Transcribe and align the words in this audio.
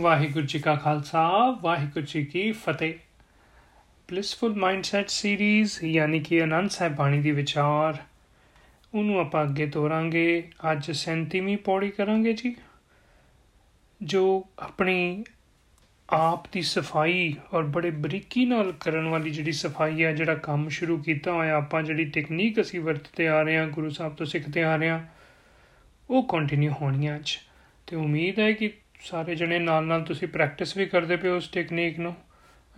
ਵਾਹਿਗੁਰੂ 0.00 0.46
ਜੀ 0.46 0.58
ਕਾ 0.58 0.74
ਖਾਲਸਾ, 0.74 1.50
ਵਾਹਿਗੁਰੂ 1.62 2.06
ਜੀ 2.06 2.24
ਕੀ 2.24 2.52
ਫਤਿਹ। 2.52 2.94
Blissful 4.10 4.56
mindset 4.56 5.08
series 5.08 5.84
ਯਾਨੀ 5.84 6.20
ਕਿ 6.20 6.44
ਅਨੰਦ 6.44 6.70
ਸਾਹਿਬ 6.70 6.94
ਬਾਣੀ 6.94 7.20
ਦੀ 7.20 7.30
ਵਿਚਾਰ। 7.30 7.96
ਉਹਨੂੰ 8.94 9.20
ਆਪਾਂ 9.20 9.44
ਅੱਗੇ 9.44 9.66
ਤੋਰਾਂਗੇ। 9.66 10.50
ਅੱਜ 10.72 10.90
37ਵੀਂ 10.90 11.56
ਪੌੜੀ 11.56 11.90
ਕਰਾਂਗੇ 11.90 12.32
ਜੀ, 12.32 12.56
ਜੋ 14.02 14.46
ਆਪਣੀ 14.58 15.24
ਆਪ 16.10 16.52
ਦੀ 16.52 16.62
ਸਫ਼ਾਈ 16.62 17.34
ਔਰ 17.52 17.62
ਬੜੇ 17.62 17.90
ਬਰੀਕੀ 17.90 18.46
ਨਾਲ 18.46 18.72
ਕਰਨ 18.72 19.08
ਵਾਲੀ 19.08 19.30
ਜਿਹੜੀ 19.30 19.52
ਸਫ਼ਾਈ 19.52 20.04
ਹੈ 20.04 20.12
ਜਿਹੜਾ 20.12 20.34
ਕੰਮ 20.34 20.68
ਸ਼ੁਰੂ 20.68 20.98
ਕੀਤਾ 20.98 21.32
ਹੋਇਆ, 21.32 21.56
ਆਪਾਂ 21.56 21.82
ਜਿਹੜੀ 21.82 22.04
ਟੈਕਨੀਕ 22.04 22.60
ਅਸੀਂ 22.60 22.80
ਵਰਤਦੇ 22.80 23.28
ਆ 23.28 23.42
ਰਹੇ 23.42 23.58
ਹਾਂ, 23.58 23.66
ਗੁਰੂ 23.66 23.90
ਸਾਹਿਬ 23.90 24.14
ਤੋਂ 24.14 24.26
ਸਿੱਖਦੇ 24.26 24.62
ਆ 24.62 24.76
ਰਹੇ 24.76 24.88
ਹਾਂ, 24.88 25.00
ਉਹ 26.10 26.28
ਕੰਟੀਨਿਊ 26.28 26.72
ਹੋਣੀ 26.72 27.16
ਅੱਜ। 27.16 27.38
ਤੇ 27.86 27.96
ਉਮੀਦ 27.96 28.38
ਹੈ 28.38 28.52
ਕਿ 28.52 28.72
ਸਾਰੇ 29.02 29.34
ਜਣੇ 29.34 29.58
ਨਾਲ 29.58 29.84
ਨਾਲ 29.84 30.02
ਤੁਸੀਂ 30.02 30.28
ਪ੍ਰੈਕਟਿਸ 30.28 30.76
ਵੀ 30.76 30.86
ਕਰਦੇ 30.86 31.16
ਪਿਓ 31.16 31.36
ਉਸ 31.36 31.48
ਟੈਕਨੀਕ 31.48 31.98
ਨੂੰ, 31.98 32.14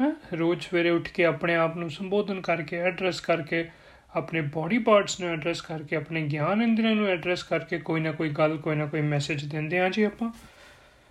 ਹੈ? 0.00 0.12
ਰੋਜ਼ 0.32 0.60
ਸਵੇਰੇ 0.62 0.90
ਉੱਠ 0.90 1.08
ਕੇ 1.08 1.24
ਆਪਣੇ 1.24 1.54
ਆਪ 1.54 1.76
ਨੂੰ 1.76 1.90
ਸੰਬੋਧਨ 1.90 2.40
ਕਰਕੇ 2.40 2.76
ਐਡਰੈਸ 2.78 3.20
ਕਰਕੇ, 3.20 3.68
ਆਪਣੇ 4.14 4.40
ਬਾਡੀ 4.54 4.78
ਪਾਰਟਸ 4.78 5.20
ਨੂੰ 5.20 5.28
ਐਡਰੈਸ 5.30 5.60
ਕਰਕੇ, 5.60 5.96
ਆਪਣੇ 5.96 6.22
ਗਿਆਨ 6.22 6.62
ਇੰਦਰੀਆਂ 6.62 6.94
ਨੂੰ 6.94 7.06
ਐਡਰੈਸ 7.08 7.42
ਕਰਕੇ 7.42 7.78
ਕੋਈ 7.78 8.00
ਨਾ 8.00 8.12
ਕੋਈ 8.12 8.28
ਗੱਲ, 8.28 8.56
ਕੋਈ 8.56 8.76
ਨਾ 8.76 8.86
ਕੋਈ 8.86 9.00
ਮੈਸੇਜ 9.02 9.44
ਦਿੰਦੇ 9.44 9.80
ਆ 9.80 9.88
ਜੀ 9.88 10.02
ਆਪਾਂ। 10.02 10.30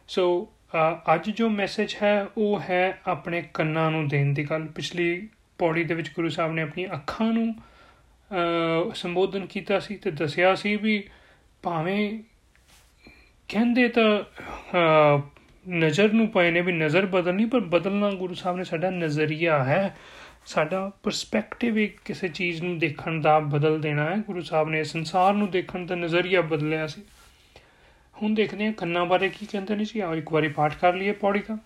ਸੋ 0.07 0.49
ਅੱਜ 1.13 1.30
ਜੋ 1.30 1.49
ਮੈਸੇਜ 1.49 1.95
ਹੈ, 2.03 2.25
ਉਹ 2.38 2.59
ਹੈ 2.59 2.99
ਆਪਣੇ 3.07 3.43
ਕੰਨਾਂ 3.53 3.89
ਨੂੰ 3.91 4.07
ਦੇਣ 4.07 4.33
ਦੀ 4.33 4.43
ਗੱਲ। 4.43 4.66
ਪਿਛਲੀ 4.66 5.30
ਪੌੜੀ 5.59 5.83
ਦੇ 5.83 5.93
ਵਿੱਚ 5.93 6.11
ਗੁਰੂ 6.16 6.30
ਸਾਹਿਬ 6.30 6.53
ਨੇ 6.53 6.61
ਆਪਣੀ 6.61 6.85
ਅੱਖਾਂ 6.93 7.31
ਨੂੰ 7.33 7.55
ਸੰਬੋਧਨ 8.95 9.45
ਕੀਤਾ 9.45 9.80
ਸੀ 9.80 9.95
ਤੇ 9.95 10.11
ਦੱਸਿਆ 10.11 10.53
ਸੀ 10.55 10.75
ਵੀ 10.75 11.03
ਭਾਵੇਂ 11.63 12.23
ਕਹਿੰਦੇ 13.49 13.88
ਤਾਂ 13.88 14.23
ਨਜ਼ਰ 15.69 16.13
ਨੂੰ 16.13 16.27
ਪਏ 16.27 16.51
ਨੇ 16.51 16.61
ਵੀ 16.61 16.71
ਨਜ਼ਰ 16.71 17.05
ਬਦਲਣੀ, 17.05 17.45
ਪਰ 17.45 17.59
ਬਦਲਣਾ 17.59 18.11
ਗੁਰੂ 18.11 18.33
ਸਾਹਿਬ 18.33 18.57
ਨੇ 18.57 18.63
ਸਾਡਾ 18.63 18.89
ਨਜ਼ਰੀਆ 18.89 19.63
ਹੈ। 19.63 19.97
ਸਾਡਾ 20.45 20.91
ਪਰਸਪੈਕਟਿਵ 21.03 21.80
ਇੱਕ 21.80 21.99
ਕਿਸੇ 22.05 22.27
ਚੀਜ਼ 22.27 22.61
ਨੂੰ 22.61 22.80
ਦੇਖਣ 22.80 23.21
ਦਾ 23.21 23.39
ਬਦਲ 23.39 23.81
ਦੇਣਾ 23.81 24.03
ਹੈ। 24.03 24.17
ਗੁਰੂ 24.17 24.41
ਸਾਹਿਬ 24.41 24.69
ਨੇ 24.69 24.83
ਸੰਸਾਰ 24.83 25.33
ਨੂੰ 25.33 25.52
ਦੇਖਣ 25.52 25.85
ਦਾ 25.85 25.95
ਨਜ਼ਰੀਆ 25.95 26.41
ਬਦਲਿਆ 26.41 26.88
ਸੀ। 26.88 27.02
ਹੁਣ 28.21 28.33
ਦੇਖਦੇ 28.33 28.65
ਹਾਂ 28.65 28.73
ਕੰਨਾਂ 28.73 29.05
ਬਾਰੇ 29.05 29.30
ਕੀ 29.30 29.45
ਕਹਿੰਦੇ 29.45 29.75
ਨੇ 29.75 29.85
ਜੀ। 29.85 29.99
ਆਓ 29.99 30.15
ਇੱਕ 30.15 30.33
ਵਾਰੀ 30.33 30.47
ਪਾਠ 30.47 30.75
ਕਰ 30.75 30.93
ਲਈਏ 30.93 31.11
ਪੌੜੀ 31.11 31.39
ਦਾ। 31.39 31.58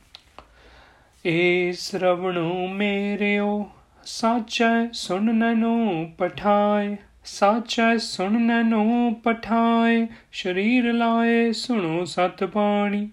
ਏ 1.26 1.72
ਸ਼ਰਵਣੋ 1.72 2.68
ਮੇਰਿਓ, 2.68 3.70
ਸਾਚੈ 4.06 4.90
ਸੁਣਨਨੋ 4.94 6.12
ਪਠਾਏ। 6.18 6.98
ਸਾਚੈ 7.30 7.98
ਸੁਣਨਨੋ 7.98 9.12
ਪਠਾਏ, 9.24 10.08
ਸ਼ਰੀਰ 10.32 10.94
ਲਾਏ, 10.94 11.52
ਸੁਣੋ 11.52 12.06
ਸਤ 12.06 12.44
ਬਾਣੀ। 12.44 13.10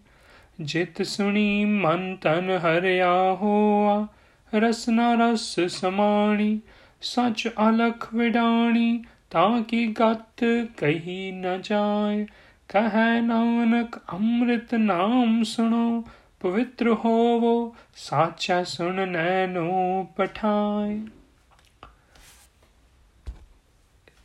ਜਿਤ 0.61 1.03
ਸੁਣੀ, 1.03 1.65
ਮਨ 1.65 2.17
ਤਨ 2.17 2.51
ਹਰਿਆ 2.51 3.12
ਹੋਆ 3.12 4.07
ਰਸਨਾ 4.55 5.15
ਰਸ 5.15 5.61
ਸਮਾਣੀ। 5.61 6.61
ਸਚ 7.01 7.48
ਅਲਖ 7.48 8.15
ਵਿਡਾਣੀ, 8.15 9.05
ਤਾਂ 9.31 9.62
ਕੀ 9.62 9.87
ਗਤ 9.87 10.45
ਕਹੀ 10.77 11.33
ਨ 11.33 11.61
ਜਾਏ। 11.62 12.27
ਕਹੈ 12.69 13.20
ਨਾਨਕ, 13.20 13.97
ਅੰਮ੍ਰਿਤ 14.12 14.75
ਨਾਮ 14.75 15.42
ਸੁਣੋ, 15.42 16.05
ਪਵਿੱਤਰ 16.41 16.89
ਹੋਵੋ, 16.89 17.77
ਸਾਚਾ 17.97 18.65
ਸੁਣ 18.65 19.09
ਨੈਨੋ 19.09 20.09
ਪਠਾਏ। 20.17 21.01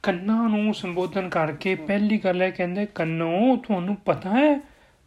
ਕੰਨਾਂ 0.03 0.50
ਨੂੰ 0.50 0.73
ਸੰਬੋਧਨ 0.73 1.30
ਕਰਕੇ 1.30 1.75
ਪਹਿਲੀ 1.75 2.17
ਗੱਲ 2.17 2.42
ਹੈ 2.42 2.50
ਕਹਿੰਦੇ, 2.50 2.86
ਕੰਨੋ, 2.86 3.55
ਤੁਹਾਨੂੰ 3.55 3.95
ਪਤਾ 3.95 4.30
ਹੈ 4.30 4.61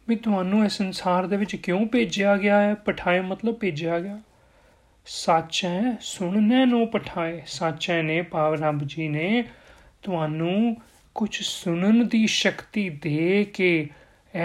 ਵੀ 0.07 0.15
ਤੁਹਾਨੂੰ 0.15 0.65
ਇਸ 0.65 0.71
ਸੰਸਾਰ 0.71 1.27
ਦੇ 1.27 1.37
ਵਿੱਚ 1.37 1.55
ਕਿਉਂ 1.55 1.85
ਭੇਜਿਆ 1.85 2.37
ਗਿਆ 2.37 2.61
ਹੈ? 2.61 2.73
ਪਠਾਏ 2.73 3.19
ਮਤਲਬ 3.19 3.55
ਭੇਜਿਆ 3.55 3.99
ਗਿਆ। 3.99 4.19
ਸੱਚ 5.05 5.65
ਹੈ, 5.65 5.97
ਸੁਣਨੇ 6.01 6.65
ਨੂੰ 6.65 6.87
ਪਠਾਏ। 6.87 7.41
ਸੱਚ 7.45 7.89
ਹੈ 7.89 8.01
ਨੇ 8.01 8.21
ਪਾਵ 8.21 8.53
ਰੱਬ 8.53 8.79
ਜੀ 8.83 9.07
ਨੇ 9.07 9.43
ਤੁਹਾਨੂੰ 10.01 10.77
ਕੁਝ 11.15 11.41
ਸੁਣਨ 11.41 12.07
ਦੀ 12.07 12.27
ਸ਼ਕਤੀ 12.27 12.89
ਦੇ 12.89 13.43
ਕੇ 13.53 13.89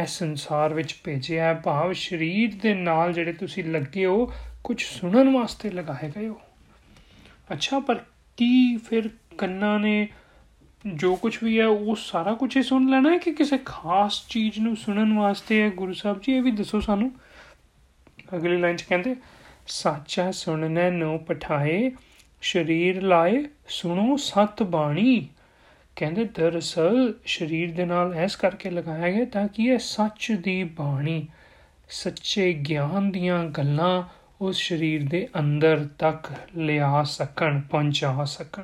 ਇਸ 0.02 0.10
ਸੰਸਾਰ 0.10 0.74
ਵਿੱਚ 0.74 0.96
ਭੇਜਿਆ 1.04 1.44
ਹੈ। 1.44 1.54
ਭਾਵ 1.54 1.92
ਸਰੀਰ 1.92 2.54
ਦੇ 2.62 2.74
ਨਾਲ 2.74 3.12
ਜਿਹੜੇ 3.12 3.32
ਤੁਸੀਂ 3.32 3.64
ਲੱਗੇ 3.64 4.06
ਹੋ 4.06 4.32
ਕੁਝ 4.64 4.82
ਸੁਣਨ 4.82 5.32
ਵਾਸਤੇ 5.32 5.70
ਲਗਾਏ 5.70 6.10
ਗਏ 6.16 6.28
ਹੋ। 6.28 6.40
ਅੱਛਾ, 7.52 7.80
ਪਰ 7.80 7.94
ਕੀ 8.36 8.76
ਫਿਰ 8.76 9.10
ਕੰਨਾਂ 9.38 9.78
ਨੇ 9.78 10.08
ਜੋ 10.86 11.16
ਕੁਝ 11.16 11.44
ਵੀ 11.44 11.60
ਹੈ, 11.60 11.66
ਉਹ 11.66 11.96
ਸਾਰਾ 11.96 12.34
ਕੁਝ 12.34 12.56
ਹੀ 12.56 12.62
ਸੁਣ 12.62 12.90
ਲੈਣਾ 12.90 13.12
ਹੈ 13.12 13.18
ਕਿ 13.18 13.32
ਕਿਸੇ 13.32 13.58
ਖਾਸ 13.64 14.26
ਚੀਜ਼ 14.28 14.58
ਨੂੰ 14.58 14.76
ਸੁਣਨ 14.76 15.18
ਵਾਸਤੇ 15.18 15.62
ਹੈ? 15.62 15.70
ਗੁਰੂ 15.70 15.92
ਸਾਹਿਬ 15.92 16.20
ਜੀ, 16.22 16.32
ਇਹ 16.32 16.42
ਵੀ 16.42 16.50
ਦੱਸੋ 16.50 16.80
ਸਾਨੂੰ। 16.80 17.12
ਅਗਲੀ 18.36 18.56
ਲਾਈਨ 18.56 18.76
'ਚ 18.76 18.82
ਕਹਿੰਦੇ, 18.82 19.16
ਸਾਚਾ 19.66 20.30
ਸੁਣਨੇ 20.30 20.90
ਨੂੰ 20.90 21.18
ਪਠਾਏ, 21.18 21.92
ਸ਼ਰੀਰ 22.40 23.02
ਲਾਏ 23.02 23.44
ਸੁਣੋ 23.68 24.16
ਸਤ 24.16 24.62
ਬਾਣੀ। 24.62 25.28
ਕਹਿੰਦੇ 25.96 26.24
ਦਰਸਲ 26.24 27.14
ਸ਼ਰੀਰ 27.24 27.72
ਦੇ 27.72 27.84
ਨਾਲ 27.84 28.14
ਐਸ 28.14 28.36
ਕਰਕੇ 28.36 28.70
ਲਗਾਇਆ 28.70 29.12
ਗਿਆ 29.12 29.24
ਤਾਂ 29.24 29.48
ਕਿ 29.48 29.64
ਇਹ 29.64 29.78
ਸੱਚ 29.78 30.32
ਦੀ 30.32 30.64
ਬਾਣੀ, 30.64 31.26
ਸੱਚੇ 31.88 32.52
ਗਿਆਨ 32.52 33.10
ਦੀਆਂ 33.10 33.44
ਗੱਲਾਂ 33.44 34.02
ਉਸ 34.40 34.56
ਸ਼ਰੀਰ 34.56 35.08
ਦੇ 35.08 35.28
ਅੰਦਰ 35.38 35.88
ਤੱਕ 35.98 36.32
ਲਿਆ 36.56 37.02
ਸਕਣ, 37.02 37.60
ਪਹੁੰਚਾ 37.60 38.24
ਸਕਣ। 38.24 38.62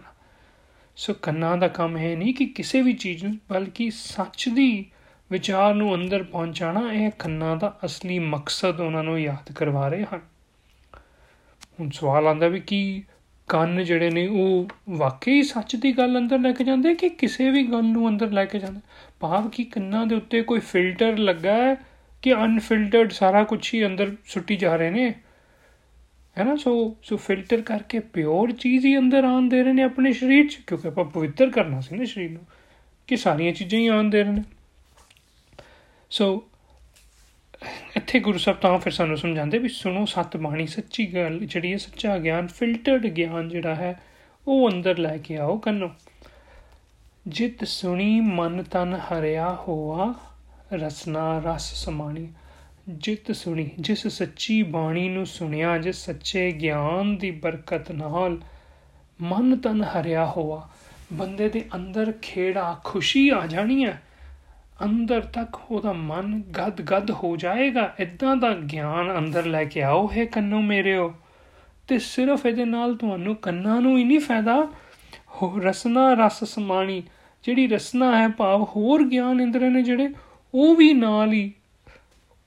ਸੋ 0.97 1.15
ਕੰਨਾਂ 1.15 1.56
ਦਾ 1.56 1.69
ਕੰਮ 1.69 1.97
ਹੈ 1.97 2.16
ਨਹੀਂ 2.16 2.34
ਕਿ 2.34 2.47
ਕਿਸੇ 2.47 2.82
ਵੀ 2.82 2.93
ਚੀਜ਼ 2.93 3.25
ਨੂੰ, 3.25 3.38
ਬਲਕਿ 3.49 3.91
ਸੱਚ 3.91 4.49
ਦੀ 4.49 4.87
ਵਿਚਾਰ 5.31 5.75
ਨੂੰ 5.75 5.94
ਅੰਦਰ 5.94 6.22
ਪਹੁੰਚਾਣਾ 6.22 6.93
ਇਹ 6.93 7.10
ਕੰਨਾਂ 7.10 7.56
ਦਾ 7.56 7.78
ਅਸਲੀ 7.84 8.19
ਮਕਸਦ 8.19 8.81
ਉਹਨਾਂ 8.81 9.05
ਨੂੰ 9.05 9.21
ਯਾਦ 9.21 9.53
ਕਰਵਾ 9.53 9.88
ਰਹੇ 9.88 10.05
ਹਨ। 10.15 10.21
ਹੁਣ 11.81 11.91
ਸਵਾਲ 11.91 12.27
ਆਂਦਾ 12.27 12.49
ਵੀ 12.49 12.60
ਕੀ 12.60 13.05
ਕੰਨ 13.49 13.84
ਜਿਹੜੇ 13.84 14.10
ਨੇ, 14.10 14.27
ਉਹ 14.27 14.69
ਵਾਕਈ 14.91 15.43
ਸੱਚ 15.43 15.77
ਦੀ 15.77 15.93
ਗੱਲ 15.93 16.19
ਅੰਦਰ 16.19 16.38
ਲੈ 16.38 16.53
ਕੇ 16.53 16.65
ਜਾਂਦੇ 16.65 16.94
ਕਿ 16.94 17.09
ਕਿਸੇ 17.09 17.50
ਵੀ 17.50 17.66
ਗੱਲ 17.66 17.84
ਨੂੰ 17.84 18.09
ਅੰਦਰ 18.09 18.31
ਲੈ 18.31 18.44
ਕੇ 18.44 18.59
ਜਾਂਦੇ? 18.59 18.81
ਭਾਵ 19.21 19.49
ਕਿ 19.49 19.65
ਕੰਨਾਂ 19.65 20.06
ਦੇ 20.06 20.15
ਉੱਤੇ 20.15 20.43
ਕੋਈ 20.43 20.61
ਫਿਲਟਰ 20.61 21.19
ਲੱਗਾ 21.19 21.53
ਹੈ 21.53 21.76
ਕਿ 22.22 22.34
ਅਨਫਿਲਟਰਡ 22.34 23.11
ਸਾਰਾ 23.11 23.44
ਕੁਝ 23.44 23.75
ਹੀ 23.75 23.87
ਅੰਦਰ 23.87 24.16
ਸੁੱਟੀ 24.26 24.56
ਜਾ 24.56 24.76
ਰਹੇ 24.76 24.91
ਨੇ? 24.91 25.15
ਹੈ 26.39 26.45
ਨਾ? 26.45 26.56
ਸੋ 26.56 26.97
ਸੋ 27.03 27.17
ਫਿਲਟਰ 27.17 27.61
ਕਰਕੇ 27.61 27.99
ਪਿਓਰ 27.99 28.53
ਚੀਜ਼ 28.53 28.87
ਹੀ 28.87 28.99
ਅੰਦਰ 28.99 29.25
ਆਉਣ 29.25 29.49
ਦੇ 29.49 29.62
ਰਹੇ 29.62 29.72
ਨੇ 29.72 29.83
ਆਪਣੇ 29.83 30.12
ਸਰੀਰ 30.12 30.49
'ਚ, 30.49 30.55
ਕਿਉਂਕਿ 30.55 30.89
ਆਪਾਂ 30.89 31.05
ਪਵਿੱਤਰ 31.05 31.50
ਕਰਨਾ 31.50 31.81
ਸੀ 31.81 31.97
ਨਾ 31.97 32.05
ਸਰੀਰ 32.05 32.31
ਨੂੰ, 32.31 32.43
ਕਿ 33.06 33.17
ਸਾਰੀਆਂ 33.17 33.53
ਚੀਜ਼ਾਂ 33.53 33.81
ਹੀ 33.81 33.87
ਆਉਣ 33.87 34.11
ਦੇ 34.11 34.22
ਰਹੇ 34.22 34.33
ਨੇ। 34.33 34.43
ਸੋ, 36.11 36.44
ਇੱਥੇ 37.97 38.21
ਗੁਰੂ 38.21 38.39
ਸਾਹਿਬ 38.39 38.59
ਤਾਂ 38.59 38.78
ਫਿਰ 38.78 38.93
ਸਾਨੂੰ 38.93 39.19
ਸਮਝਾਉਂਦੇ 39.19 39.59
ਵੀ 39.59 39.69
ਸੁਣੋ, 39.69 40.05
ਸਤ 40.05 40.37
ਬਾਣੀ 40.37 40.67
ਸੱਚੀ 40.67 41.15
ਗੱਲ 41.15 41.39
ਜਿਹੜੀ 41.39 41.73
ਹੈ, 41.73 41.77
ਸੱਚਾ 41.77 42.19
ਗਿਆਨ 42.19 42.47
ਫਿਲਟਰਡ 42.47 43.06
ਗਿਆਨ 43.06 43.49
ਜਿਹੜਾ 43.49 43.75
ਹੈ, 43.75 44.00
ਉਹ 44.47 44.71
ਅੰਦਰ 44.71 44.99
ਲੈ 44.99 45.19
ਕੇ 45.19 45.37
ਆਓ 45.37 45.56
ਕੰਨੋ। 45.56 45.91
ਜਿਤ 47.27 47.65
ਸੁਣੀ, 47.65 48.21
ਮਨ 48.21 48.62
ਤਨ 48.62 48.94
ਹਰਿਆ 48.94 49.55
ਹੋਆ, 49.55 50.15
ਰਸਨਾ 50.73 51.39
ਰਸ 51.39 51.84
ਸਮਾਣੀ। 51.84 52.28
ਜਿਤ 52.89 53.33
ਸੁਣੀ, 53.33 53.71
ਜਿਸ 53.81 54.06
ਸੱਚੀ 54.06 54.62
ਬਾਣੀ 54.62 55.09
ਨੂੰ 55.09 55.27
ਸੁਣਿਆ, 55.27 55.78
ਜਿਸ 55.78 55.97
ਸੱਚੇ 55.97 56.53
ਗਿਆਨ 56.53 57.17
ਦੀ 57.17 57.31
ਬਰਕਤ 57.31 57.93
ਨਾਲ 57.93 58.41
ਮਨ 59.21 59.56
ਤਨ 59.56 59.83
ਹਰਿਆ 59.83 60.27
ਹੋਆ। 60.27 60.69
ਬੰਦੇ 61.12 61.49
ਦੇ 61.49 61.65
ਅੰਦਰ 61.75 62.12
ਖੇੜਾ 62.23 62.81
ਖੁਸ਼ੀ 62.84 63.28
ਆ 63.28 63.47
ਜਾਣੀ 63.47 63.84
ਹੈ। 63.84 64.03
ਅੰਦਰ 64.84 65.21
ਤੱਕ 65.21 65.71
ਉਹਦਾ 65.71 65.93
ਮਨ 65.93 66.43
ਗਦ 66.43 66.91
ਗਦ 66.91 67.11
ਹੋ 67.11 67.37
ਜਾਏਗਾ। 67.37 67.94
ਇਦਾਂ 68.00 68.37
ਦਾ 68.37 68.55
ਗਿਆਨ 68.55 69.19
ਅੰਦਰ 69.19 69.47
ਲੈ 69.47 69.65
ਕੇ 69.65 69.83
ਆਓ, 69.83 70.11
ਹੈ 70.17 70.25
ਕੰਨੋਂ 70.25 70.62
ਮੇਰਿਓ। 70.62 71.15
ਤੇ 71.89 71.99
ਸਿਰਫ 71.99 72.47
ਇਹਦੇ 72.47 72.65
ਨਾਲ 72.65 72.94
ਤੁਹਾਨੂੰ 72.94 73.37
ਕੰਨਾਂ 73.37 73.81
ਨੂੰ 73.81 73.99
ਹੀ 73.99 74.05
ਨਹੀਂ 74.05 74.21
ਫਾਇਦਾ। 74.21 74.73
ਹੋ, 75.43 75.59
ਰਸਨਾ 75.59 76.15
ਰਸ 76.15 76.44
ਸਮਾਣੀ। 76.44 77.03
ਜਿਹੜੀ 77.44 77.67
ਰਸਨਾ 77.67 78.23
ਹੈ 78.23 78.28
ਭਾਵ 78.28 78.62
ਹੋਰ 78.62 79.09
ਗਿਆਨ 79.09 79.41
ਇੰਦਰੇ 79.41 79.69
ਨੇ 79.69 79.83
ਜਿਹੜੇ, 79.83 80.09
ਉਹ 80.55 80.77
ਵੀ 80.77 80.93
ਨਾਲ 80.93 81.33
ਹੀ 81.33 81.53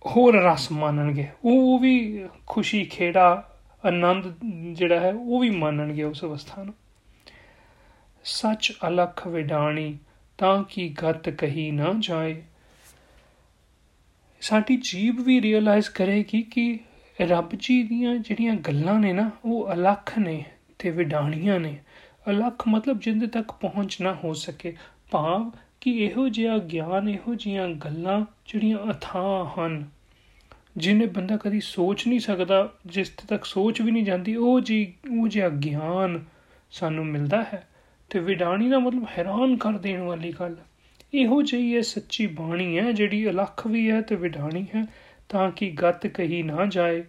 ਹੋਰ 0.07 0.35
ਰਸ 0.35 0.71
ਮੰਨਣਗੇ। 0.71 1.27
ਉਹ 1.43 1.79
ਵੀ 1.79 2.25
ਖੁਸ਼ੀ, 2.47 2.85
ਖੇੜਾ, 2.85 3.57
ਆਨੰਦ 3.85 4.35
ਜਿਹੜਾ 4.73 4.99
ਹੈ, 4.99 5.13
ਉਹ 5.13 5.39
ਵੀ 5.39 5.49
ਮੰਨਣਗੇ 5.49 6.03
ਉਸ 6.03 6.23
ਅਵਸਥਾ 6.23 6.63
ਨੂੰ। 6.63 6.73
ਸੱਚ 8.23 8.73
ਅਲਖ 8.87 9.27
ਵਿਡਾਣੀ, 9.27 9.97
ਤਾਂ 10.37 10.63
ਕਿ 10.63 10.95
ਗਤ 11.03 11.29
ਕਹੀ 11.29 11.71
ਨਾ 11.71 11.93
ਜਾਏ। 11.99 12.43
ਸਾਡੀ 14.41 14.77
ਜੀਬ 14.83 15.19
ਵੀ 15.19 15.41
ਰਿਅਲਾਈਜ਼ 15.41 15.89
ਕਰੇਗੀ 15.89 16.41
ਕਿ 16.41 16.79
ਰੱਬ 17.21 17.49
ਜੀ 17.59 17.83
ਦੀਆਂ 17.83 18.15
ਜਿਹੜੀਆਂ 18.15 18.55
ਗੱਲਾਂ 18.55 18.99
ਨੇ 18.99 19.13
ਨਾ, 19.13 19.31
ਉਹ 19.45 19.73
ਅਲੱਖ 19.73 20.19
ਨੇ 20.19 20.45
ਤੇ 20.79 20.89
ਵਿਡਾਣੀਆਂ 20.89 21.59
ਨੇ। 21.59 21.77
ਅਲੱਖ 22.29 22.67
ਮਤਲਬ 22.67 22.99
ਜਿੰਦੇ 22.99 23.27
ਤੱਕ 23.27 23.51
ਪਹੁੰਚ 23.51 24.01
ਨਾ 24.01 24.13
ਹੋ 24.13 24.33
ਸਕੇ। 24.33 24.77
ਭਾਵ 25.11 25.51
ਕਿ 25.81 25.91
ਇਹੋ 26.05 26.29
ਜਿਹਾ 26.29 26.57
ਗਿਆਨ, 26.57 27.09
ਇਹੋ 27.09 27.35
ਜੀਆਂ 27.35 27.67
ਗੱਲਾਂ 27.67 28.25
ਜਿਹੜੀਆਂ 28.45 28.91
ਅਥਾਹ 28.91 29.59
ਹਨ 29.59 29.96
ਜਿਹਨੇ 30.77 31.05
ਬੰਦਾ 31.05 31.37
ਕਦੀ 31.37 31.59
ਸੋਚ 31.59 32.07
ਨਹੀਂ 32.07 32.19
ਸਕਦਾ, 32.19 32.73
ਜਿਸ 32.85 33.09
ਤੱਕ 33.09 33.45
ਸੋਚ 33.45 33.81
ਵੀ 33.81 33.91
ਨਹੀਂ 33.91 34.03
ਜਾਂਦੀ, 34.03 34.35
ਉਹ 34.35 34.61
ਜੀ, 34.61 34.93
ਉਹ 35.19 35.27
ਜਿਹਾ 35.27 35.49
ਗਿਆਨ 35.49 36.23
ਸਾਨੂੰ 36.71 37.05
ਮਿਲਦਾ 37.05 37.41
ਹੈ 37.41 37.67
ਤੇ 38.09 38.19
ਵਿਡਾਣੀ 38.19 38.69
ਦਾ 38.69 38.79
ਮਤਲਬ 38.79 39.05
ਹੈਰਾਨ 39.17 39.57
ਕਰ 39.57 39.71
ਦੇਣ 39.71 40.01
ਵਾਲੀ 40.01 40.33
ਗੱਲ। 40.39 40.55
ਇਹੋ 41.13 41.41
ਜਿਹੀ 41.41 41.73
ਇਹ 41.73 41.81
ਸੱਚੀ 41.81 42.27
ਬਾਣੀ 42.27 42.79
ਹੈ, 42.79 42.91
ਜਿਹੜੀ 42.91 43.29
ਅਲੱਖ 43.29 43.67
ਵੀ 43.67 43.91
ਹੈ 43.91 44.01
ਤੇ 44.01 44.15
ਵਿਡਾਣੀ 44.15 44.65
ਹੈ, 44.75 44.85
ਤਾਂ 45.29 45.51
ਕਿ 45.51 45.69
ਗਤ 45.71 46.07
ਕਹੀ 46.07 46.43
ਨਾ 46.43 46.65
ਜਾਏ, 46.65 47.03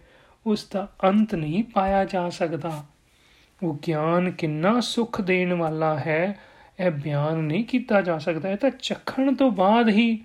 ਉਸ 0.45 0.67
ਦਾ 0.73 0.93
ਅੰਤ 1.03 1.35
ਨਹੀਂ 1.35 1.63
ਪਾਇਆ 1.63 2.05
ਜਾ 2.05 2.29
ਸਕਦਾ। 2.29 2.85
ਉਹ 3.63 3.79
ਗਿਆਨ 3.87 4.31
ਕਿੰਨਾ 4.31 4.79
ਸੁਖ 4.79 5.21
ਦੇਣ 5.21 5.53
ਵਾਲਾ 5.53 5.99
ਹੈ, 5.99 6.39
ਇਹ 6.79 6.91
ਬਿਆਨ 6.91 7.37
ਨਹੀਂ 7.37 7.63
ਕੀਤਾ 7.63 8.01
ਜਾ 8.01 8.17
ਸਕਦਾ। 8.17 8.49
ਇਹ 8.49 8.57
ਤਾਂ 8.57 8.69
ਚੱਖਣ 8.69 9.35
ਤੋਂ 9.35 9.51
ਬਾਅਦ 9.51 9.89
ਹੀ 9.89 10.23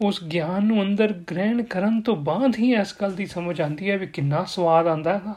ਉਸ 0.00 0.24
ਗਿਆਨ 0.24 0.64
ਨੂੰ 0.64 0.82
ਅੰਦਰ 0.82 1.12
ਗ੍ਰਹਿਣ 1.12 1.62
ਕਰਨ 1.62 2.00
ਤੋਂ 2.00 2.16
ਬਾਅਦ 2.16 2.56
ਹੀ 2.58 2.74
ਇਸ 2.74 2.94
ਗੱਲ 3.02 3.12
ਦੀ 3.12 3.26
ਸਮਝ 3.26 3.60
ਆਉਂਦੀ 3.60 3.90
ਹੈ 3.90 3.98
ਵੀ 3.98 4.06
ਕਿੰਨਾ 4.06 4.44
ਸਵਾਦ 4.44 4.86
ਆਉਂਦਾ 4.86 5.18
ਹੈ 5.18 5.34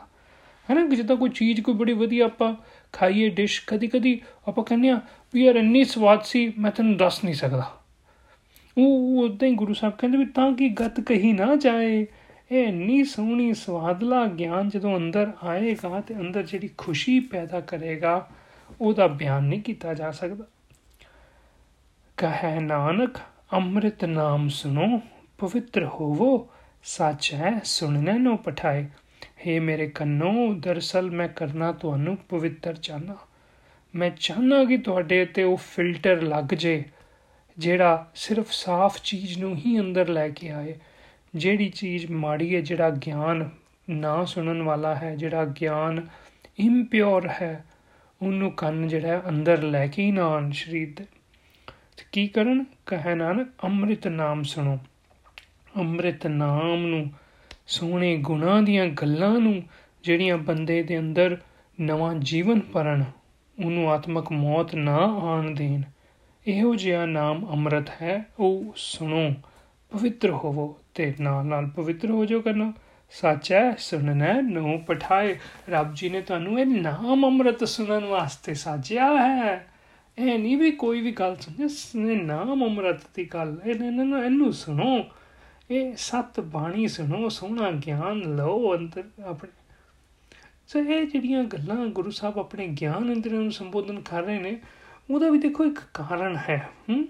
ਹੈ 0.69 0.75
ਨਾ 0.75 0.95
ਜਿੱਦਾਂ 0.95 1.15
ਕੋਈ 1.15 1.29
ਚੀਜ਼ 1.29 1.61
ਕੋਈ 1.61 1.75
ਬੜੀ 1.75 1.93
ਵਧੀਆ 1.93 2.25
ਆਪਾਂ 2.25 2.55
ਖਾਈਏ 2.93 3.29
ਡਿਸ਼ 3.29 3.61
ਕਦੀ 3.67 3.87
ਕਦੀ 3.87 4.21
ਆਪਾਂ 4.47 4.63
ਕਹਿੰਦੇ 4.63 4.89
ਆ 4.89 5.01
ਵੀ 5.33 5.45
ਯਾਰ 5.45 5.55
ਇੰਨੀ 5.55 5.83
ਸਵਾਦ 5.83 6.23
ਸੀ, 6.23 6.53
ਮੈਂ 6.59 6.71
ਤੈਨੂੰ 6.71 6.97
ਦੱਸ 6.97 7.23
ਨਹੀਂ 7.23 7.35
ਸਕਦਾ। 7.35 7.71
ਉਹ 8.77 9.23
ਉਦਾਂ 9.23 9.47
ਹੀ 9.47 9.53
ਗੁਰੂ 9.55 9.73
ਸਾਹਿਬ 9.73 9.95
ਕਹਿੰਦੇ 9.97 10.17
ਵੀ 10.17 10.25
ਤਾਂ 10.25 10.53
ਕਿ 10.53 10.69
ਗਤ 10.69 10.99
ਕਹੀ 10.99 11.33
ਨਾ 11.33 11.55
ਜਾਏ। 11.55 12.07
ਇਹ 12.51 12.67
ਇੰਨੀ 12.67 13.03
ਸੋਹਣੀ, 13.03 13.53
ਸਵਾਦਲਾ 13.53 14.25
ਗਿਆਨ 14.25 14.69
ਜਦੋਂ 14.69 14.97
ਅੰਦਰ 14.97 15.31
ਆਏਗਾ 15.43 16.01
ਤੇ 16.01 16.15
ਅੰਦਰ 16.15 16.43
ਜਿਹੜੀ 16.43 16.69
ਖੁਸ਼ੀ 16.77 17.19
ਪੈਦਾ 17.19 17.59
ਕਰੇਗਾ, 17.59 18.29
ਉਹਦਾ 18.81 19.07
ਬਿਆਨ 19.07 19.43
ਨਹੀਂ 19.43 19.61
ਕੀਤਾ 19.61 19.93
ਜਾ 19.93 20.11
ਸਕਦਾ। 20.11 20.45
ਕਹੈ 22.17 22.59
ਨਾਨਕ 22.59 23.17
ਅੰਮ੍ਰਿਤ 23.53 24.05
ਨਾਮ 24.05 24.49
ਸੁਨੋ 24.49 25.01
ਪਵਿੱਤਰ 25.37 25.85
ਹੋਵੋ, 25.85 26.49
ਸੱਚ 26.83 27.33
ਹੈ, 27.33 27.59
ਸੁਣਨੇ 27.63 28.13
ਨੂੰ 28.13 28.37
ਪਠਾਏ। 28.37 28.85
हे 29.23 29.61
ਮੇਰੇ 29.61 29.87
ਕੰਨੋ, 29.87 30.53
ਦਰਸਲ 30.53 31.11
ਮੈਂ 31.11 31.27
ਕਰਨਾ 31.27 31.71
ਤੁਹਾਨੂੰ 31.71 32.17
ਪਵਿੱਤਰ 32.17 32.73
ਚਾਹਨਾ। 32.73 33.15
ਮੈਂ 33.95 34.11
ਚਾਹਨਾ 34.19 34.65
ਕਿ 34.65 34.77
ਤੁਹਾਡੇ 34.77 35.25
ਤੇ 35.25 35.43
ਉਹ 35.43 35.57
ਫਿਲਟਰ 35.57 36.21
ਲੱਗ 36.21 36.45
ਜੇ, 36.45 36.83
ਜਿਹੜਾ 37.57 38.11
ਸਿਰਫ 38.15 38.51
ਸਾਫ਼ 38.51 39.01
ਚੀਜ਼ 39.03 39.37
ਨੂੰ 39.37 39.55
ਹੀ 39.55 39.79
ਅੰਦਰ 39.79 40.07
ਲੈ 40.07 40.29
ਕੇ 40.29 40.49
ਆਏ। 40.49 40.75
ਜਿਹੜੀ 41.35 41.69
ਚੀਜ਼ 41.69 42.11
ਮਾੜੀ 42.11 42.55
ਹੈ, 42.55 42.61
ਜਿਹੜਾ 42.61 42.89
ਗਿਆਨ 42.89 43.49
ਨਾ 43.89 44.25
ਸੁਣਨ 44.25 44.61
ਵਾਲਾ 44.61 44.95
ਹੈ, 44.95 45.15
ਜਿਹੜਾ 45.15 45.45
ਗਿਆਨ 45.45 46.07
ਇੰਪਿਓਰ 46.59 47.27
ਹੈ, 47.27 47.65
ਉਹਨੂੰ 48.21 48.51
ਕੰਨ 48.51 48.87
ਜਿਹੜਾ 48.87 49.23
ਅੰਦਰ 49.29 49.61
ਲੈ 49.61 49.87
ਕੇ 49.87 50.03
ਹੀ 50.03 50.11
ਨਾ 50.11 50.25
ਆਣ 50.25 50.51
ਸ਼ਰੀਰ 50.51 50.93
ਦੇ 50.95 51.05
ਕੀ 52.11 52.27
ਕਰਨ? 52.27 52.65
ਕਹੇ 52.85 53.15
ਨਾਨਕ, 53.15 53.47
ਅੰਮ੍ਰਿਤ 53.63 54.07
ਨਾਮ 54.07 54.43
ਸੁਣੋ। 54.43 54.77
ਅੰਮ੍ਰਿਤ 55.77 56.27
ਨਾਮ 56.27 56.85
ਨੂੰ, 56.85 57.11
ਸੋਹਣੇ 57.67 58.17
ਗੁਣਾਂ 58.17 58.61
ਦੀਆਂ 58.61 58.85
ਗੱਲਾਂ 58.87 59.39
ਨੂੰ, 59.39 59.63
ਜਿਹੜੀਆਂ 60.03 60.37
ਬੰਦੇ 60.37 60.83
ਦੇ 60.83 60.99
ਅੰਦਰ 60.99 61.37
ਨਵਾਂ 61.81 62.15
ਜੀਵਨ 62.15 62.59
ਭਰਨ, 62.59 63.03
ਉਹਨੂੰ 63.65 63.91
ਆਤਮਕ 63.91 64.31
ਮੌਤ 64.31 64.75
ਨਾ 64.75 64.97
ਆਣ 65.23 65.51
ਦੇਣ। 65.51 65.81
ਇਹੋ 66.47 66.75
ਜਿਹਾ 66.75 67.05
ਨਾਮ 67.05 67.49
ਅੰਮ੍ਰਿਤ 67.51 67.89
ਹੈ, 68.01 68.25
ਉਹ 68.39 68.73
ਸੁਣੋ। 68.77 69.33
ਪਵਿੱਤਰ 69.91 70.29
ਹੋਵੋ 70.29 70.77
ਤੇ 70.95 71.13
ਨਾਲ 71.21 71.45
ਨਾਲ 71.45 71.67
ਪਵਿੱਤਰ 71.67 72.09
ਹੋ 72.09 72.25
ਜਾਓ 72.25 72.39
ਕਰਨਾ। 72.39 72.73
ਸੱਚ 73.11 73.53
ਹੈ, 73.53 73.75
ਸੁਣਨਾ 73.77 74.41
ਨੂੰ 74.41 74.79
ਪਠਾਏ। 74.79 75.39
ਰੱਬ 75.69 75.93
ਜੀ 75.93 76.09
ਨੇ 76.09 76.21
ਤੁਹਾਨੂੰ 76.21 76.59
ਇਹ 76.59 76.65
ਨਾਮ 76.65 77.25
ਅੰਮ੍ਰਿਤ 77.25 77.63
ਸੁਣਨ 77.63 78.05
ਵਾਸਤੇ 78.05 78.53
ਸਾਜਿਆ 78.53 79.05
ਹੈ। 79.17 79.70
ਇਹ 80.19 80.39
ਨਹੀਂ 80.39 80.57
ਵੀ 80.57 80.71
ਕੋਈ 80.71 81.01
ਵੀ 81.01 81.11
ਗੱਲ 81.11 81.35
ਸੁਣੇ 81.67 82.15
ਨਾਮ 82.15 82.65
ਅੰਮ੍ਰਿਤ 82.65 82.99
ਦੀ 83.15 83.25
ਗੱਲ, 83.25 83.61
ਇਹਨਾਂ 83.65 84.23
ਇਹਨੂੰ 84.23 84.53
ਸੁਣੋ, 84.53 85.05
ਇਹ 85.71 85.95
ਸਤ 85.97 86.39
ਬਾਣੀ 86.39 86.87
ਸੁਣੋ, 86.87 87.29
ਸੋਹਣਾ 87.29 87.71
ਗਿਆਨ 87.71 88.35
ਲਓ 88.35 88.77
ਅੰਦਰ 88.77 89.03
ਆਪਣੇ। 89.23 89.49
ਸੋ 90.67 90.79
ਇਹ 90.79 91.07
ਜਿਹੜੀਆਂ 91.07 91.43
ਗੱਲਾਂ 91.43 91.87
ਗੁਰੂ 91.87 92.11
ਸਾਹਿਬ 92.11 92.39
ਆਪਣੇ 92.39 92.67
ਗਿਆਨ 92.67 93.11
ਇੰਦਰੀਆਂ 93.11 93.41
ਨੂੰ 93.41 93.51
ਸੰਬੋਧਨ 93.51 93.99
ਕਰ 93.99 94.23
ਰਹੇ 94.23 94.39
ਨੇ, 94.39 94.59
ਉਹਦਾ 95.11 95.29
ਵੀ 95.29 95.39
ਦੇਖੋ 95.39 95.65
ਇੱਕ 95.65 95.79
ਕਾਰਨ 95.93 96.35
ਹੈ, 96.35 96.69
ਹੂੰ? 96.89 97.07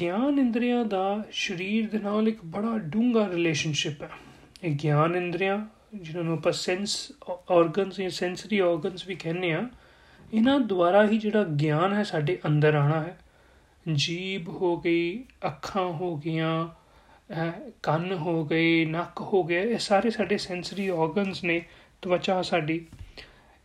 ਗਿਆਨ 0.00 0.38
ਇੰਦਰੀਆਂ 0.38 0.84
ਦਾ 0.84 1.24
ਸਰੀਰ 1.32 1.90
ਦੇ 1.90 1.98
ਨਾਲ 1.98 2.28
ਇੱਕ 2.28 2.38
ਬੜਾ 2.44 2.78
ਡੂੰਘਾ 2.78 3.28
ਰਿਲੇਸ਼ਨਸ਼ਿਪ 3.28 4.02
ਹੈ। 4.02 4.10
ਇਹ 4.62 4.76
ਗਿਆਨ 4.82 5.16
ਇੰਦਰੀਆਂ 5.16 5.66
ਜਿਹਨਾਂ 5.94 6.24
ਨੂੰ 6.24 6.34
ਆਪਾਂ 6.34 6.52
ਸੈਂਸ 6.52 7.12
ਆਰਗਨਸ 7.50 8.00
ਜਾਂ 8.00 8.10
ਸੈਂਸਰੀ 8.10 8.58
ਆਰਗਨਸ 8.58 9.06
ਵੀ 9.06 9.14
ਕਹਿੰਦੇ 9.14 9.52
ਆ 9.52 9.68
ਇਹਨਾਂ 10.32 10.60
ਦੁਆਰਾ 10.60 11.06
ਹੀ 11.06 11.18
ਜਿਹੜਾ 11.18 11.42
ਗਿਆਨ 11.44 11.92
ਹੈ 11.92 12.02
ਸਾਡੇ 12.02 12.38
ਅੰਦਰ 12.46 12.74
ਆਣਾ 12.74 13.00
ਹੈ। 13.00 13.18
ਜੀਬ 13.86 14.48
ਹੋ 14.48 14.76
ਗਈ, 14.76 15.24
ਅੱਖਾਂ 15.46 15.84
ਹੋ 15.84 16.16
ਗਈਆਂ 16.16 16.68
ਕੰਨ 17.82 18.12
ਹੋ 18.12 18.44
ਗਏ, 18.44 18.84
ਨੱਕ 18.84 19.20
ਹੋ 19.20 19.42
ਗਿਆ, 19.44 19.60
ਇਹ 19.60 19.78
ਸਾਰੇ 19.78 20.10
ਸਾਡੇ 20.10 20.38
ਸੈਂਸਰੀ 20.38 20.88
ਆਰਗਨਸ 20.88 21.44
ਨੇ 21.44 21.62
ਤਵਚਾ 22.02 22.42
ਸਾਡੀ। 22.42 22.86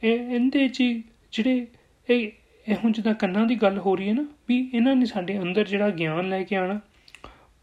ਇਹ 0.03 0.35
ਇਹਦੇ 0.35 0.67
ਚ 0.67 0.83
ਜਿਹੜੇ 1.33 1.67
ਇਹ 2.09 2.31
ਇਹ 2.67 2.75
ਹੁਣ 2.75 2.91
ਜਿੱਦਾਂ 2.91 3.13
ਕੰਨਾਂ 3.13 3.45
ਦੀ 3.45 3.55
ਗੱਲ 3.55 3.77
ਹੋ 3.77 3.95
ਰਹੀ 3.95 4.07
ਹੈ 4.09 4.13
ਨਾ, 4.13 4.25
ਵੀ 4.47 4.69
ਇਹਨਾਂ 4.73 4.95
ਨੇ 4.95 5.05
ਸਾਡੇ 5.05 5.39
ਅੰਦਰ 5.39 5.67
ਜਿਹੜਾ 5.67 5.89
ਗਿਆਨ 5.89 6.29
ਲੈ 6.29 6.43
ਕੇ 6.43 6.55
ਆਣਾ 6.55 6.79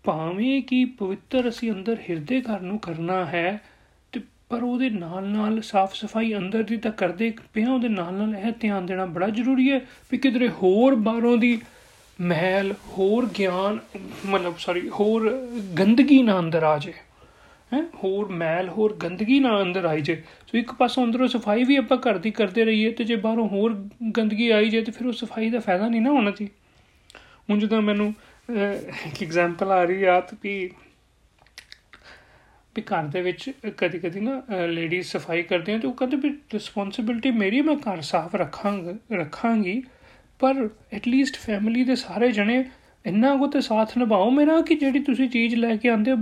ਭਾਵੇਂ 0.05 0.62
ਕਿ 0.62 0.85
ਪਵਿੱਤਰ 0.85 1.49
ਅਸੀਂ 1.49 1.71
ਅੰਦਰ 1.73 1.97
ਹਿਰਦੇ 2.11 2.41
ਘਰ 2.41 2.61
ਨੂੰ 2.61 2.79
ਕਰਨਾ 2.79 3.25
ਹੈ 3.25 3.51
ਤੇ 3.53 3.74
ਪਰ 4.50 4.62
ਉਹਦੇ 4.62 4.88
ਨਾਲ 4.91 5.25
ਨਾਲ 5.25 5.61
ਸਾਫ਼ 5.62 5.94
ਸਫ਼ਾਈ 5.94 6.35
ਅੰਦਰ 6.37 6.62
ਦੀ 6.62 6.76
ਤਾਂ 6.76 6.91
ਕਰਦੇ 6.93 7.32
ਪਿਆ 7.55 7.70
ਉਹਦੇ 7.73 7.88
ਨਾਲ 7.88 8.12
ਨਾਲ 8.14 8.35
ਇਹ 8.38 8.52
ਧਿਆਨ 8.61 8.87
ਦੇਣਾ 8.87 9.06
ਬੜਾ 9.06 9.29
ਜ਼ਰੂਰੀ 9.29 9.70
ਹੈ 9.70 9.81
ਵੀ 10.11 10.19
ਕਿਧਰੇ 10.19 10.49
ਹੋਰ 10.62 10.94
ਬਾਹਰੋਂ 10.94 11.37
ਦੀ 11.37 11.58
ਮਹਿਲ, 12.19 12.73
ਹੋਰ 12.99 13.26
ਗਿਆਨ, 13.38 13.79
ਮਤਲਬ 14.26 14.56
ਸੌਰੀ 14.58 14.88
ਹੋਰ 14.88 15.31
ਗੰਦਗੀ 15.79 16.23
ਨਾ 16.23 16.38
ਅੰਦਰ 16.38 16.62
ਆ 16.62 16.76
ਜਾਏ, 16.79 16.93
ਹੈ? 17.73 17.82
ਹੋਰ 18.05 18.29
ਮੈਲ 18.32 18.69
ਹੋਰ 18.69 18.93
ਗੰਦਗੀ 18.94 19.38
ਨਾ 19.41 19.61
ਅੰਦਰ 19.62 19.85
ਆਈ 19.85 20.00
ਜੇ 20.00 20.14
ਸੋ 20.52 20.58
ਇੱਕ 20.58 20.73
ਪਾਸੋਂ 20.73 21.05
ਅੰਦਰੋਂ 21.05 21.29
ਸਫ਼ਾਈ 21.29 21.64
ਵੀ 21.64 21.76
ਆਪਾਂ 21.76 21.96
ਘਰ 21.99 22.19
ਦੀ 22.19 22.31
ਕਰਦੇ 22.31 22.64
ਰਹੀਏ 22.64 22.91
ਤੇ 22.93 23.05
ਜੇ 23.05 23.17
ਬਾਹਰੋਂ 23.17 23.49
ਹੋਰ 23.49 23.75
ਗੰਦਗੀ 24.19 24.50
ਆਈ 24.50 24.69
ਜੇ 24.70 24.82
ਤੇ 24.82 24.93
ਫਿਰ 24.93 25.06
ਉਹ 25.06 25.12
ਸਫ਼ਾਈ 25.12 25.50
ਦਾ 25.50 25.61
ਫਾਇਦਾ 25.61 25.88
ਨਹੀਂ 25.88 26.00
ਨਾ 26.00 26.11
ਹੋਣਾ 26.11 26.31
ਜੀ। 26.31 26.49
ਹੁਣ 27.50 27.58
ਜਦੋਂ 27.58 27.82
ਮੈਨੂੰ 27.82 28.12
ਇੱਕ 28.50 29.23
ਐਗਜ਼ਾਮਪਲ 29.23 29.73
ਆ 29.73 29.82
ਰਹੀ 29.85 30.05
ਆ 30.05 30.20
ਤੇ 30.20 30.37
ਵੀ 30.43 30.70
ਵੀ 32.76 32.82
ਘਰ 32.82 33.03
ਦੇ 33.03 33.21
ਵਿੱਚ 33.23 33.50
ਕਦੀ 33.79 33.99
ਕਦੀ 33.99 34.21
ਨਾ 34.21 34.43
ਲੇਡੀਜ਼ 34.67 35.06
ਸਫ਼ਾਈ 35.06 35.43
ਕਰਦੀਆਂ 35.43 35.79
ਤੇ 35.79 35.88
ਉਹ 35.88 35.93
ਕਹਿੰਦੇ 35.93 36.17
ਵੀ 36.17 36.31
ਰਿਸਪੌਂਸਿਬਿਲਟੀ 36.55 37.31
ਮੇਰੀ 37.31 37.61
ਮੈਂ 37.61 37.76
ਘਰ 37.76 38.00
ਸਾਫ਼ 38.00 38.35
ਰੱਖਾਂਗਾ, 38.35 38.94
ਰੱਖਾਂਗੀ, 39.12 39.82
ਪਰ 40.38 40.69
ਐਟਲੀਸਟ 40.93 41.37
ਫੈਮਿਲੀ 41.37 41.85
ਦੇ 41.85 41.94
ਸਾਰੇ 41.97 42.32
ਜਣੇ 42.32 42.65
ਇੰਨਾ 43.06 43.37
ਕੋ 43.37 43.47
ਤੇ 43.47 43.61
ਸਾਥ 43.61 43.99
ਨਿਭਾਓ 43.99 44.31
ਮੇਰਾ 44.31 44.61
ਕਿ 44.61 44.75
ਜਿਹੜੀ 44.75 45.00
ਤੁਸੀਂ 45.00 45.29
ਚੀਜ਼ 45.29 45.55
ਲੈ 45.55 45.76
ਕੇ 45.76 45.88
ਆਂਦੇ 45.88 46.12
ਹੋ 46.12 46.17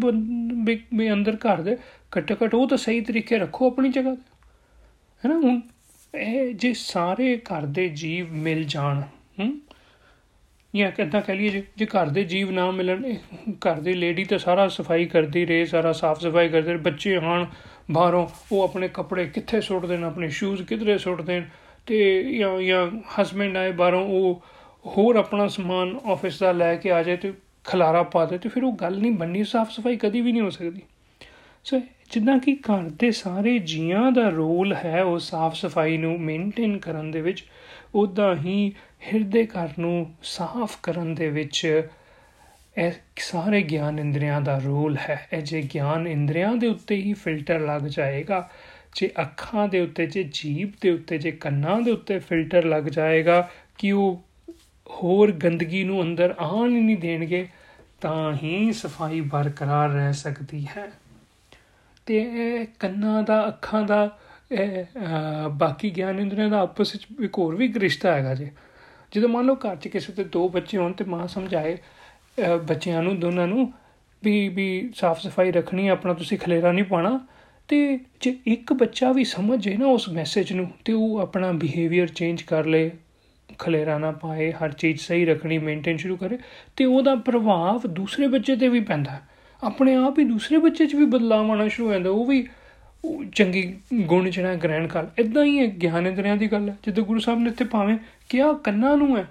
ਵੀ 0.94 1.12
ਅੰਦਰ 1.12 1.36
ਘਰ 1.36 1.60
ਦੇ 1.60 1.76
ਘੱਟ 2.18 2.32
ਘੱਟ 2.32 2.54
ਉਹ 2.54 2.68
ਤਾਂ 2.68 2.78
ਸਹੀ 2.78 3.00
ਤਰੀਕੇ 3.00 3.38
ਰੱਖੋ 3.38 3.66
ਆਪਣੀ 3.66 3.88
ਜਗ੍ਹਾ 3.88 4.14
ਤੇ। 4.14 4.30
ਹੈਨਾ? 5.24 5.38
ਹੁਣ 5.38 5.60
ਇਹ 6.14 6.54
ਜੇ 6.54 6.72
ਸਾਰੇ 6.74 7.36
ਘਰ 7.36 7.66
ਦੇ 7.66 7.88
ਜੀਵ 7.88 8.32
ਮਿਲ 8.32 8.64
ਜਾਣ, 8.64 9.00
ਹੂੰ? 9.40 9.60
ਜਾਂ 10.76 10.90
ਕਿੱਦਾਂ 10.90 11.20
ਕਹ 11.20 11.32
ਲਈਏ 11.32 11.62
ਜੇ 11.76 11.86
ਘਰ 11.86 12.06
ਦੇ 12.06 12.24
ਜੀਵ 12.24 12.50
ਨਾ 12.50 12.70
ਮਿਲਣ 12.70 13.14
ਘਰ 13.50 13.80
ਦੀ 13.80 13.92
ਲੇਡੀ 13.92 14.24
ਤਾਂ 14.24 14.38
ਸਾਰਾ 14.38 14.68
ਸਫ਼ਾਈ 14.68 15.04
ਕਰਦੀ 15.04 15.46
ਰਹੇ, 15.46 15.64
ਸਾਰਾ 15.64 15.92
ਸਾਫ਼ 15.92 16.20
ਸਫ਼ਾਈ 16.20 16.48
ਕਰਦੇ 16.48 16.76
ਬੱਚੇ 16.76 17.16
ਆਣ 17.16 17.46
ਬਾਹਰੋਂ, 17.90 18.26
ਉਹ 18.52 18.62
ਆਪਣੇ 18.62 18.88
ਕੱਪੜੇ 18.88 19.26
ਕਿੱਥੇ 19.26 19.60
ਸੁੱਟ 19.60 19.86
ਦੇਣ, 19.86 20.04
ਆਪਣੇ 20.04 20.28
ਸ਼ੂਜ਼ 20.28 20.62
ਕਿਧਰੇ 20.62 20.98
ਸੁੱਟ 20.98 21.22
ਦੇਣ 21.22 21.44
ਤੇ 21.86 22.22
ਜਾਂ 22.38 22.62
ਜਾਂ 22.62 22.90
ਹਸਬੰਡ 23.20 23.56
ਆਏ 23.56 23.72
ਬਾਹਰੋਂ, 23.72 24.06
ਉਹ 24.06 24.42
ਹੋਰ 24.86 25.16
ਆਪਣਾ 25.16 25.48
ਸਮਾਨ 25.48 25.98
ਆਫਿਸ 26.06 26.38
ਦਾ 26.38 26.52
ਲੈ 26.52 26.76
ਕੇ 26.76 26.92
ਆ 26.92 27.02
ਜਾਏ 27.02 27.16
ਤੇ 27.16 27.32
ਖਲਾਰਾ 27.64 28.02
ਪਾ 28.02 28.24
ਦੇ 28.24 28.38
ਤੇ 28.38 28.48
ਫਿਰ 28.48 28.64
ਉਹ 28.64 28.72
ਗੱਲ 28.72 28.98
ਨਹੀਂ 28.98 29.12
ਬੰਨੀ 29.12 29.44
ਸਾਫ਼ 29.44 29.70
ਸਫ਼ਾਈ 29.70 29.96
ਕਦੀ 29.96 30.20
ਵੀ 30.20 30.32
ਨਹੀਂ 30.32 30.42
ਹੋ 30.42 30.50
ਸਕਦੀ। 30.50 30.80
ਸੋ 31.64 31.80
ਜਿੱਦਾਂ 32.10 32.38
ਕਿ 32.38 32.54
ਘਰ 32.54 32.82
ਦੇ 32.82 33.10
ਸਾਰੇ 33.10 33.58
ਜੀਆਂ 33.58 34.12
ਦਾ 34.12 34.28
ਰੋਲ 34.28 34.74
ਹੈ 34.74 35.02
ਉਹ 35.02 35.18
ਸਾਫ਼ 35.18 35.54
ਸਫ਼ਾਈ 35.54 35.96
ਨੂੰ 35.96 36.20
ਮੇਨਟੇਨ 36.20 36.78
ਕਰਨ 36.78 37.10
ਦੇ 37.10 37.20
ਵਿੱਚ 37.20 37.44
ਉਦਾਂ 37.94 38.36
ਹੀ 38.36 38.72
ਹਿਰਦੇ 39.06 39.46
ਘਰ 39.46 39.68
ਨੂੰ 39.78 40.14
ਸਾਫ਼ 40.22 40.76
ਕਰਨ 40.82 41.14
ਦੇ 41.14 41.28
ਵਿੱਚ 41.28 41.82
ਇਹ 42.78 42.92
ਸਾਰੇ 43.18 43.62
ਗਿਆਨ 43.62 43.98
ਇੰਦਰੀਆਂ 43.98 44.40
ਦਾ 44.40 44.58
ਰੋਲ 44.58 44.96
ਹੈ। 44.98 45.18
ਇਹ 45.32 45.42
ਜੇ 45.42 45.62
ਗਿਆਨ 45.74 46.06
ਇੰਦਰੀਆਂ 46.06 46.54
ਦੇ 46.56 46.66
ਉੱਤੇ 46.66 46.96
ਹੀ 46.96 47.12
ਫਿਲਟਰ 47.12 47.60
ਲੱਗ 47.60 47.82
ਜਾਏਗਾ, 47.82 48.48
ਜੇ 48.94 49.10
ਅੱਖਾਂ 49.20 49.66
ਦੇ 49.68 49.80
ਉੱਤੇ, 49.80 50.06
ਜੇ 50.06 50.22
ਜੀਭ 50.32 50.70
ਦੇ 50.80 50.90
ਉੱਤੇ, 50.90 51.18
ਜੇ 51.18 51.30
ਕੰਨਾਂ 51.32 51.80
ਦੇ 51.80 51.90
ਉੱਤੇ 51.90 52.18
ਫਿਲਟਰ 52.18 52.64
ਲੱਗ 52.64 52.84
ਜਾਏਗਾ 52.84 53.48
ਕਿ 53.78 53.92
ਉਹ 53.92 54.22
ਹੋਰ 54.90 55.32
ਗੰਦਗੀ 55.32 55.84
ਨੂੰ 55.84 56.02
ਅੰਦਰ 56.02 56.34
ਆਣ 56.38 56.70
ਨਹੀਂ 56.70 56.96
ਦੇਣਗੇ, 56.96 57.46
ਤਾਂ 58.00 58.34
ਹੀ 58.34 58.72
ਸਫ਼ਾਈ 58.72 59.20
ਬਰਕਰਾਰ 59.20 59.90
ਰਹਿ 59.90 60.12
ਸਕਦੀ 60.12 60.66
ਹੈ। 60.66 60.90
ਤੇ 62.06 62.16
ਇਹ 62.18 62.66
ਕੰਨਾਂ 62.80 63.22
ਦਾ, 63.22 63.46
ਅੱਖਾਂ 63.48 63.82
ਦਾ 63.82 64.18
ਬਾਕੀ 65.50 65.90
ਗਿਆਨ 65.90 66.20
ਇੰਦਰੀਆਂ 66.20 66.48
ਦਾ 66.48 66.60
ਆਪਸ 66.60 66.94
ਵਿੱਚ 66.94 67.06
ਇੱਕ 67.24 67.38
ਹੋਰ 67.38 67.54
ਵੀ 67.56 67.72
ਰਿਸ਼ਤਾ 67.76 68.14
ਹੈਗਾ 68.14 68.34
ਜੇ। 68.34 68.50
ਜਦੋਂ 69.12 69.28
ਮੰਨ 69.28 69.46
ਲਓ 69.46 69.54
ਘਰ 69.56 69.76
'ਚ 69.76 69.88
ਕਿਸੇ 69.88 70.12
ਤੇ 70.12 70.24
ਦੋ 70.24 70.48
ਬੱਚੇ 70.48 70.78
ਹੋਣ 70.78 70.92
ਤੇ 70.92 71.04
ਮਾਂ 71.04 71.26
ਸਮਝਾਏ 71.28 71.76
ਬੱਚਿਆਂ 72.62 73.02
ਨੂੰ, 73.02 73.18
ਦੋਨਾਂ 73.20 73.46
ਨੂੰ 73.46 73.72
ਵੀ 74.22 74.48
ਵੀ 74.48 74.90
ਸਾਫ਼ 74.94 75.20
ਸਫ਼ਾਈ 75.20 75.50
ਰੱਖਣੀ, 75.52 75.88
ਆਪਣਾ 75.88 76.14
ਤੁਸੀਂ 76.14 76.38
ਖਲੇਰਾ 76.38 76.72
ਨਹੀਂ 76.72 76.84
ਪਾਣਾ 76.84 77.18
ਤੇ 77.68 77.98
ਜੇ 78.20 78.36
ਇੱਕ 78.46 78.72
ਬੱਚਾ 78.72 79.12
ਵੀ 79.12 79.24
ਸਮਝ 79.24 79.58
ਜੇ 79.60 79.76
ਨਾ 79.76 79.86
ਉਸ 79.86 80.08
ਮੈਸੇਜ 80.08 80.52
ਨੂੰ, 80.52 80.68
ਤੇ 80.84 80.92
ਉਹ 80.92 81.18
ਆਪਣਾ 81.18 81.52
ਬਿਹੇਵੀਅਰ 81.52 82.06
ਚੇਂਜ 82.08 82.42
ਕਰ 82.42 82.66
ਲੇ, 82.66 82.90
ਖਲੇਰਾ 83.58 83.98
ਨਾ 83.98 84.10
ਪਾਏ, 84.12 84.50
ਹਰ 84.52 84.72
ਚੀਜ਼ 84.72 85.00
ਸਹੀ 85.00 85.24
ਰੱਖਣੀ 85.24 85.58
ਮੇਨਟੇਨ 85.58 85.96
ਸ਼ੁਰੂ 85.96 86.16
ਕਰੇ, 86.16 86.38
ਤੇ 86.76 86.84
ਉਹਦਾ 86.84 87.14
ਪ੍ਰਭਾਵ 87.14 87.86
ਦੂਸਰੇ 87.88 88.26
ਬੱਚੇ 88.26 88.56
ਤੇ 88.56 88.68
ਵੀ 88.68 88.80
ਪੈਂਦਾ। 88.80 89.20
ਆਪਣੇ 89.62 89.94
ਆਪ 89.94 90.18
ਹੀ 90.18 90.24
ਦੂਸਰੇ 90.24 90.58
ਬੱਚੇ 90.58 90.86
'ਚ 90.86 90.94
ਵੀ 90.94 91.04
ਬਦਲਾਅ 91.06 91.38
ਆਉਣਾ 91.38 91.68
ਸ਼ੁਰੂ 91.68 91.88
ਹੋ 91.88 91.92
ਜਾਂਦਾ, 91.92 92.10
ਉਹ 92.10 92.24
ਵੀ 92.26 92.46
ਚੰਗੀ 93.34 93.62
ਗੁਣ 93.94 94.30
ਜਿਹੜਾ 94.30 94.54
ਗ੍ਰਹਿਣ 94.54 94.86
ਕਰ। 94.86 95.06
ਇਦਾਂ 95.18 95.44
ਹੀ 95.44 95.58
ਹੈ, 95.58 95.66
ਗਿਆਨ 95.66 96.06
ਇੰਦਰੀਆਂ 96.06 96.36
ਦੀ 96.36 96.52
ਗੱਲ 96.52 96.68
ਹੈ। 96.68 96.76
ਜਦੋਂ 96.86 97.04
ਗੁਰੂ 97.04 97.20
ਸਾਹਿਬ 97.20 97.40
ਨੇ 97.40 97.50
ਇੱਥੇ 97.50 97.64
ਭਾਵੇਂ 97.64 97.96
ਕਿਹਾ, 98.28 98.52
ਕੰਨਾਂ 98.52 98.96
ਨੂੰ 98.96 99.16
ਹੈ, 99.16 99.26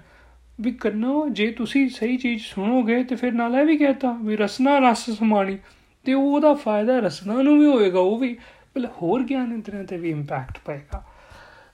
ਵੀ 0.60 0.72
ਕੰਨੋ, 0.72 1.28
ਜੇ 1.28 1.50
ਤੁਸੀਂ 1.50 1.88
ਸਹੀ 1.88 2.16
ਚੀਜ਼ 2.16 2.42
ਸੁਣੋਗੇ 2.42 3.04
ਤੇ 3.04 3.14
ਫਿਰ 3.14 3.32
ਨਾਲ 3.32 3.54
ਇਹ 3.54 3.64
ਵੀ 3.66 3.76
ਕਹਤਾ 3.76 4.16
ਵੀ 4.22 4.36
ਰਸਨਾ 4.36 4.78
ਰਸ 4.78 5.10
ਸਮਾਣੀ। 5.10 5.58
ਤੇ 6.04 6.14
ਉਹਦਾ 6.14 6.54
ਫਾਇਦਾ 6.54 6.98
ਰਸਨਾ 6.98 7.42
ਨੂੰ 7.42 7.58
ਵੀ 7.60 7.66
ਹੋਏਗਾ, 7.66 7.98
ਉਹ 7.98 8.18
ਵੀ 8.18 8.36
ਮਤਲਬ 8.76 8.90
ਹੋਰ 9.02 9.22
ਗਿਆਨ 9.22 9.52
ਇੰਦਰੀਆਂ 9.52 9.84
ਤੇ 9.84 9.96
ਵੀ 9.96 10.10
ਇੰਪੈਕਟ 10.10 10.58
ਪਏਗਾ। 10.66 11.02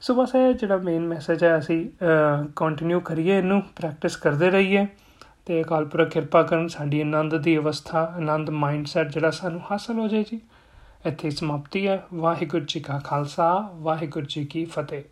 ਸੋ 0.00 0.14
ਬਸ 0.14 0.34
ਇਹ 0.34 0.54
ਜਿਹੜਾ 0.54 0.76
ਮੇਨ 0.76 1.06
ਮੈਸੇਜ 1.06 1.44
ਹੈ, 1.44 1.58
ਅਸੀਂ 1.58 1.88
ਕੰਟੀਨਿਊ 2.56 3.00
ਕਰੀਏ 3.00 3.38
ਇਹਨੂੰ 3.38 3.62
ਪ੍ਰੈਕਟਿਸ 3.76 4.16
ਕਰਦੇ 4.16 4.50
ਰਹੀਏ। 4.50 4.86
ਤੇ 5.46 5.62
ਕਾਲਪੁਰ 5.62 6.04
ਕਿਰਪਾ 6.04 6.42
ਕਰਨ, 6.42 6.68
ਸਾਡੀ 6.68 7.00
ਆਨੰਦ 7.00 7.36
ਦੀ 7.38 7.56
ਅਵਸਥਾ, 7.56 8.14
ਆਨੰਦ 8.16 8.50
ਮਾਈਂਡਸੈਟ 8.50 9.08
ਜਿਹੜਾ 9.08 9.30
ਸਾਨੂੰ 9.30 9.60
ਹਾਸਲ 9.70 9.98
ਹੋ 9.98 10.08
ਜਾਏ 10.08 10.22
ਜੀ। 10.22 10.40
ਇੱਥੇ 11.08 11.30
ਸਮਾਪਤੀ 11.30 11.86
ਹੈ। 11.86 12.06
ਵਾਹਿਗੁਰੂ 12.14 12.64
ਜੀ 12.64 12.80
ਕਾ 12.80 12.98
ਖਾਲਸਾ 12.98 13.70
ਵਾਹਿਗੁਰੂ 13.74 14.26
ਜੀ 14.28 14.44
ਕੀ 14.44 14.64
ਫਤਿਹ। 14.64 15.02